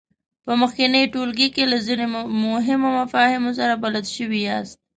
[0.45, 2.05] په مخکېني ټولګي کې له ځینو
[2.45, 4.77] مهمو مفاهیمو سره بلد شوي یاست.